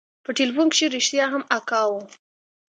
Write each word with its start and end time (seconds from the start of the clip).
په 0.25 0.31
ټېلفون 0.37 0.67
کښې 0.73 0.85
رښتيا 0.95 1.25
هم 1.33 1.43
اکا 1.57 1.81
و. 1.89 1.93